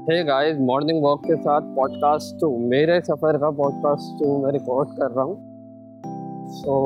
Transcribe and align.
Hey 0.00 0.22
guys 0.24 0.58
morning 0.58 1.02
walk 1.02 1.20
के 1.24 1.36
साथ 1.36 1.62
podcast 1.76 2.40
to 2.40 2.48
मेरे 2.68 3.00
सफ़र 3.00 3.36
का 3.38 3.50
पॉडकास्ट 3.56 4.22
टू 4.22 4.36
मैं 4.44 4.52
रिकॉर्ड 4.52 4.88
कर 4.90 5.10
रहा 5.10 5.24
हूँ। 5.24 5.36
सो 6.52 6.76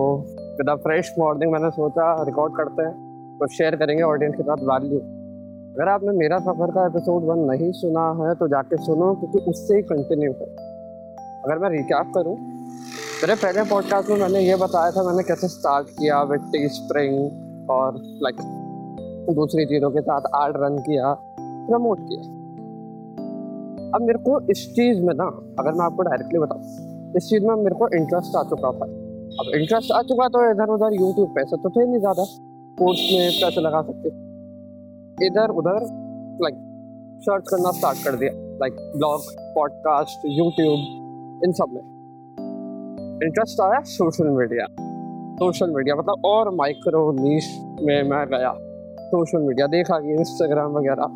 विद 0.59 0.71
फ्रेश 0.85 1.13
मॉर्निंग 1.19 1.53
मैंने 1.53 1.71
सोचा 1.71 2.07
रिकॉर्ड 2.27 2.57
करते 2.57 2.83
हैं 2.83 3.39
तो 3.39 3.47
शेयर 3.47 3.77
करेंगे 3.77 4.03
ऑडियंस 4.03 4.35
के 4.37 4.43
साथ 4.43 4.65
वैल्यू 4.71 4.99
अगर 4.99 5.89
आपने 5.89 6.17
मेरा 6.19 6.39
सफ़र 6.41 6.71
का 6.71 6.87
एपिसोड 6.87 7.31
वन 7.31 7.47
नहीं 7.53 7.71
सुना 7.73 8.11
है 8.21 8.35
तो 8.35 8.49
जाके 8.49 8.83
सुनो, 8.85 9.15
क्योंकि 9.15 9.51
उससे 9.51 9.77
ही 9.77 9.83
कंटिन्यू 9.83 10.33
है। 10.33 10.53
अगर 11.39 11.59
मैं 11.59 11.71
रिकैप 11.71 12.13
करूँ, 12.15 12.37
मेरे 12.37 13.35
पहले 13.37 13.69
पॉडकास्ट 13.71 14.11
में 14.11 14.17
मैंने 14.19 14.41
ये 14.41 14.57
बताया 14.57 14.91
था 14.91 15.03
मैंने 15.03 15.23
कैसे 15.23 15.49
स्टार्ट 15.49 15.99
किया 15.99 16.23
विद 16.31 16.51
टी 16.53 16.69
स्प्रिंग 16.77 17.71
और 17.71 18.03
लाइक 18.23 18.47
दूसरी 19.35 19.67
चीज़ों 19.67 19.91
के 19.91 20.01
साथ 20.01 20.33
आर्ट 20.37 20.57
रन 20.61 20.79
किया 20.89 21.17
प्रमोट 21.43 22.09
किया। 22.09 22.43
अब 23.95 24.03
मेरे 24.03 24.19
को 24.19 24.39
इस 24.51 24.61
चीज़ 24.77 25.01
में 25.03 25.13
ना, 25.15 25.25
अगर 25.59 25.73
मैं 25.73 25.85
आपको 25.85 26.03
डायरेक्टली 26.03 26.39
बताऊँ, 26.39 26.63
इस 27.17 27.29
चीज़ 27.31 27.45
में 27.47 27.55
मेरे 27.57 27.77
को 27.77 27.89
इंटरेस्ट 27.97 28.37
आ 28.37 28.43
चुका 28.45 28.71
था 28.73 28.87
अब 29.35 29.51
इंटरेस्ट 29.55 29.93
आ 29.93 30.01
चुका 30.09 30.27
तो 30.29 30.41
इधर 30.51 30.73
उधर 30.73 30.95
यूट्यूब 30.95 31.29
पैसे 31.35 31.57
तो 31.57 31.71
थे 31.71 31.87
नहीं 31.87 32.01
ज़्यादा 32.01 32.25
कोर्स 32.79 33.01
में 33.13 33.31
पैसे 33.41 33.61
लगा 33.61 33.83
सकते। 33.83 34.09
इधर 35.27 35.55
उधर 35.61 35.79
लाइक 36.43 36.57
सर्च 37.23 37.45
करना 37.51 37.71
स्टार्ट 37.71 38.05
कर 38.05 38.17
दिया 38.17 38.33
लाइक 38.61 38.81
ब्लॉग 38.97 39.21
पॉडकास्ट 39.55 40.27
यूट्यूब 40.31 41.43
इन 41.45 41.53
सब 41.53 41.75
में। 41.75 41.83
इंटरेस्ट 43.27 43.61
आया 43.61 43.81
सोशल 43.93 44.31
मीडिया 44.31 44.67
सोशल 45.39 45.71
मीडिया 45.71 45.97
मतलब 45.97 46.27
और 46.27 46.51
माइक्रो 46.55 47.11
नीश 47.13 47.49
में 47.83 48.03
मैं 48.11 48.27
गया। 48.29 48.53
सोशल 49.07 49.47
मीडिया 49.47 49.67
देखा 49.69 49.99
कि 50.01 50.15
इंस्टाग्राम 50.15 50.73
वगैरह। 50.73 51.07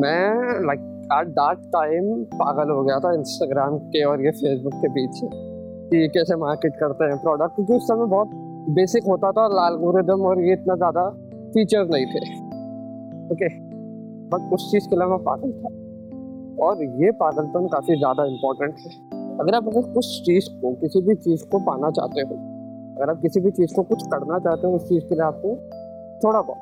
मैं 0.00 0.66
लाइक 0.66 0.80
एट 1.12 1.28
दैट 1.28 1.58
टाइम 1.58 2.24
पागल 2.24 2.70
हो 2.70 2.84
गया 2.84 2.98
था 2.98 3.14
इंस्टाग्राम 3.14 3.78
के 3.78 4.04
और 4.04 4.24
ये 4.24 4.30
फेसबुक 4.30 4.72
के 4.74 4.88
पीछे 4.88 5.28
कि 5.90 6.08
कैसे 6.08 6.36
मार्केट 6.36 6.72
करते 6.72 7.04
हैं 7.04 7.18
प्रोडक्ट 7.18 7.54
क्योंकि 7.54 7.74
उस 7.74 7.82
समय 7.82 8.06
बहुत 8.06 8.30
बेसिक 8.68 9.04
होता 9.04 9.32
था, 9.32 9.40
लाल 9.40 9.54
लालगोरिदम 9.54 10.20
और 10.20 10.40
ये 10.40 10.52
इतना 10.52 10.74
ज़्यादा 10.74 11.10
फीचर 11.54 11.84
नहीं 11.84 12.06
थे। 12.06 12.20
ओके 13.32 13.48
बट 14.28 14.52
उस 14.52 14.70
चीज़ 14.72 14.88
के 14.88 14.96
लिए 14.96 15.06
मैं 15.06 15.18
पागल 15.18 15.52
था। 15.52 15.68
और 16.66 16.82
ये 16.82 17.10
पागलपन 17.10 17.66
काफ़ी 17.66 17.96
ज़्यादा 17.96 18.24
इम्पोर्टेंट 18.24 18.74
है। 18.78 18.90
अगर 19.38 19.54
आप 19.54 19.68
अगर 19.68 19.92
कुछ 19.92 20.22
चीज़ 20.22 20.60
को, 20.60 20.74
किसी 20.74 21.00
भी 21.02 21.14
चीज़ 21.14 21.44
को 21.44 21.58
पाना 21.58 21.90
चाहते 21.90 22.20
हो, 22.20 22.34
अगर 22.96 23.10
आप 23.10 23.22
किसी 23.22 23.40
भी 23.40 23.50
चीज़ 23.50 23.74
को 23.76 23.82
कुछ 23.82 24.06
करना 24.06 24.38
चाहते 24.38 24.66
हो, 24.66 24.74
उस 24.74 24.88
चीज़ 24.88 25.04
के 25.04 25.14
लिए 25.14 25.24
आपको 25.24 25.56
थोड़ा 26.24 26.42
बहुत 26.42 26.58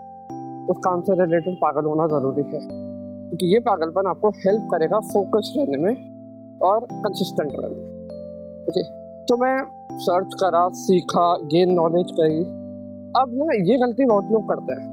उस 0.71 0.77
काम 0.85 1.01
से 1.01 1.25
रिलेटेड 1.25 1.55
पागल 1.55 1.85
होना 1.85 2.07
ज़रूरी 2.07 2.43
है। 2.43 2.86
क्योंकि 3.29 3.47
ये 3.47 3.61
पागलपन 3.61 4.07
आपको 4.07 4.29
हेल्प 4.39 4.69
करेगा 4.71 5.01
फोकस 5.07 5.53
रहने 5.57 5.77
में 5.77 6.59
और 6.61 6.87
कंसिस्टेंट 6.93 7.53
रहने 7.53 7.69
में। 7.69 7.85
ओके 8.69 8.83
तो 9.27 9.37
मैं 9.37 9.57
सर्च 9.99 10.35
करा, 10.41 10.69
सीखा 10.71 11.27
गेन 11.47 11.73
नॉलेज 11.75 12.11
करी। 12.13 12.41
अब 13.15 13.33
ना 13.35 13.55
ये 13.65 13.79
गलती 13.79 14.05
बहुत 14.05 14.31
लोग 14.33 14.49
करते 14.49 14.73
हैं, 14.73 14.87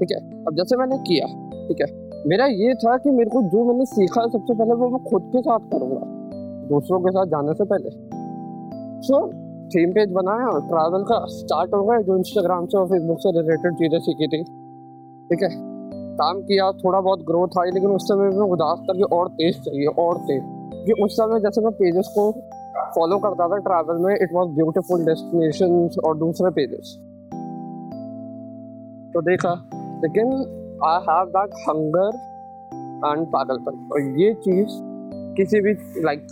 ठीक 0.00 0.10
है? 0.12 0.18
अब 0.44 0.54
जैसे 0.56 0.76
मैंने 0.76 0.98
किया, 0.98 1.26
ठीक 1.68 1.80
है? 1.80 1.88
मेरा 2.26 2.46
ये 2.46 2.74
था 2.76 2.96
कि 2.96 3.10
मेरे 3.10 3.30
को 3.30 3.42
जो 3.50 3.64
मैंने 3.64 3.84
सीखा 3.86 4.26
सबसे 4.28 4.54
पहले 4.54 4.74
वो 4.74 4.88
मैं 4.88 5.02
खुद 5.04 5.30
के 5.32 5.40
साथ 5.40 5.70
करूँगा, 5.72 6.00
दूसरों 6.68 7.00
के 7.00 7.10
साथ 7.10 7.26
जाने 7.26 7.54
से 7.54 7.64
पहले। 7.64 7.90
सो 9.02 9.26
थीम 9.70 9.90
पेज 9.92 10.12
बनाया 10.12 10.58
ट्रैवल 10.68 11.02
का 11.04 11.24
स्टार्ट 11.30 11.74
हो 11.74 11.84
गया, 11.84 12.00
जो 12.00 12.16
इंस्टाग्राम 12.16 12.66
से 12.66 12.78
और 12.78 12.86
फेसबुक 12.86 13.18
से 13.18 13.40
रिलेटेड 13.40 13.74
चीज़ें 13.74 13.98
सीखी 14.00 14.28
थी, 14.28 14.42
ठीक 15.30 15.42
है? 15.42 15.50
काम 16.20 16.40
किया, 16.42 16.70
थोड़ा 16.74 17.00
बहुत 17.00 17.24
ग्रोथ 17.26 17.58
आई, 17.60 17.70
लेकिन 17.70 17.90
उस 17.90 18.08
समय 18.08 18.30
में 18.30 18.46
उदास 18.46 18.78
था 18.80 18.94
कि 18.94 19.02
और 19.12 19.28
तेज 19.32 19.60
चाहिए, 19.64 19.86
और 19.98 20.18
तेज। 20.20 20.42
क्योंकि 20.74 21.02
उस 21.04 21.16
समय 21.16 21.40
जैसे 21.40 21.60
मैं 21.60 21.72
पेजेस 21.72 22.08
को 22.14 22.30
फॉलो 22.94 23.18
करता 23.18 23.48
था 23.48 23.56
ट्रैवल 23.58 23.96
में 24.02 24.14
इट 24.14 24.30
वॉज़ 24.34 24.50
ब्यूटिफुल 24.50 25.04
डेस्टिनेशन 25.04 25.88
और 26.04 26.16
दूसरे 26.18 26.50
पेजेस 26.50 26.96
तो 29.14 29.20
देखा, 29.22 29.52
लेकिन 30.02 30.32
I 30.84 30.98
have 31.08 31.30
that 31.36 31.54
hunger 31.68 32.16
and 33.06 33.26
पागलपन। 33.26 33.88
और 33.92 34.00
ये 34.20 34.32
चीज़ 34.34 34.78
किसी 35.36 35.60
भी 35.60 35.72
लाइक 36.04 36.26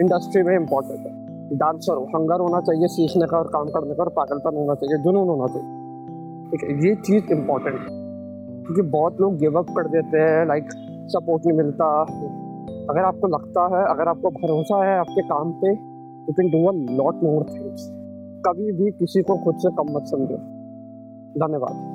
इंडस्ट्री 0.00 0.42
में 0.42 0.54
इम्पोर्टेंट 0.56 1.06
है। 1.06 1.58
डांसर 1.58 1.94
हो 1.94 2.04
हंगर 2.14 2.40
होना 2.40 2.60
चाहिए 2.60 2.86
सीखने 2.88 3.26
का 3.26 3.38
और 3.38 3.48
काम 3.48 3.68
करने 3.68 3.94
का 3.94 4.02
और 4.02 4.08
पागलपन 4.10 4.56
होना 4.56 4.74
चाहिए, 4.74 5.02
जुनून 5.04 5.28
होना 5.28 5.46
चाहिए। 5.46 6.48
ठीक 6.50 6.64
है, 6.64 6.88
ये 6.88 6.94
चीज़ 7.02 7.32
इम्पोर्टेंट 7.32 7.80
है। 7.80 8.03
क्योंकि 8.64 8.82
बहुत 8.82 9.20
लोग 9.20 9.36
गिव 9.36 9.58
अप 9.58 9.70
कर 9.70 9.88
देते 9.88 10.18
हैं 10.18 10.46
लाइक 10.46 10.68
सपोर्ट 11.06 11.46
नहीं 11.46 11.56
मिलता। 11.56 12.02
अगर 12.90 13.00
आपको 13.00 13.26
लगता 13.26 13.62
है, 13.76 13.84
अगर 13.86 14.08
आपको 14.08 14.30
भरोसा 14.30 14.84
है 14.84 14.98
आपके 14.98 15.22
काम 15.22 15.52
पे 15.52 15.70
you 15.70 16.32
can 16.32 16.50
do 16.50 16.66
a 16.66 16.72
lot 17.02 17.22
more 17.24 17.42
things 17.42 17.90
कभी 18.46 18.72
भी 18.72 18.90
किसी 18.90 19.22
को 19.22 19.36
खुद 19.44 19.56
से 19.56 19.70
कम 19.70 19.96
मत 19.96 20.06
समझो। 20.06 20.36
धन्यवाद। 21.46 21.93